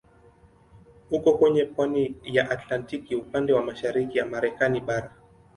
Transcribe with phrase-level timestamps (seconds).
[1.11, 5.15] Uko kwenye pwani ya Atlantiki upande wa mashariki ya Marekani bara.